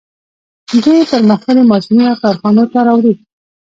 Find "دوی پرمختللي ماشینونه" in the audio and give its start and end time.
0.83-2.13